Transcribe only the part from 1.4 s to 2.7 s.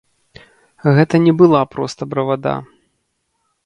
была проста бравада.